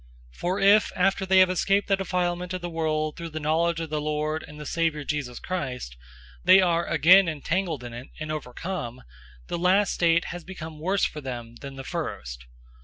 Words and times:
002:020 0.31 0.37
For 0.39 0.59
if, 0.59 0.91
after 0.95 1.25
they 1.27 1.37
have 1.37 1.49
escaped 1.51 1.87
the 1.87 1.95
defilement 1.95 2.53
of 2.55 2.61
the 2.61 2.71
world 2.71 3.15
through 3.15 3.29
the 3.29 3.39
knowledge 3.39 3.79
of 3.79 3.91
the 3.91 4.01
Lord 4.01 4.43
and 4.47 4.67
Savior 4.67 5.03
Jesus 5.03 5.37
Christ, 5.37 5.95
they 6.43 6.59
are 6.59 6.87
again 6.87 7.29
entangled 7.29 7.83
in 7.83 7.93
it 7.93 8.07
and 8.19 8.31
overcome, 8.31 9.03
the 9.45 9.59
last 9.59 9.93
state 9.93 10.25
has 10.33 10.43
become 10.43 10.79
worse 10.79 11.05
for 11.05 11.21
them 11.21 11.53
than 11.57 11.75
the 11.75 11.83
first. 11.83 12.47